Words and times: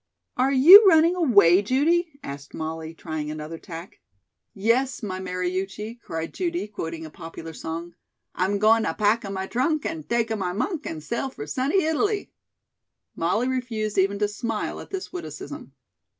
"Are 0.35 0.51
you 0.51 0.83
running 0.87 1.15
away, 1.15 1.61
Judy?" 1.61 2.19
asked 2.23 2.55
Molly, 2.55 2.91
trying 2.95 3.29
another 3.29 3.59
tack. 3.59 3.99
"Yes, 4.51 5.03
my 5.03 5.19
Mariucci," 5.19 5.99
cried 6.01 6.33
Judy, 6.33 6.67
quoting 6.67 7.05
a 7.05 7.11
popular 7.11 7.53
song, 7.53 7.93
"'I'm 8.33 8.59
gona 8.59 8.97
packa 8.97 9.31
my 9.31 9.45
trunk 9.45 9.85
and 9.85 10.09
taka 10.09 10.35
my 10.35 10.53
monk 10.53 10.87
and 10.87 11.03
sail 11.03 11.29
for 11.29 11.45
sunny 11.45 11.83
It.'" 11.83 12.29
Molly 13.15 13.47
refused 13.47 13.99
even 13.99 14.17
to 14.17 14.27
smile 14.27 14.79
at 14.79 14.89
this 14.89 15.13
witticism. 15.13 15.73